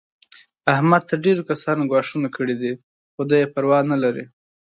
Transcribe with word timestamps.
احمد 0.73 1.01
ته 1.09 1.15
ډېرو 1.25 1.47
کسانو 1.49 1.89
ګواښونه 1.91 2.29
کړي 2.35 2.55
دي. 2.61 2.73
خو 3.13 3.21
دی 3.29 3.37
یې 3.41 3.51
پروا 3.53 3.79
نه 3.91 3.97
لري. 4.03 4.23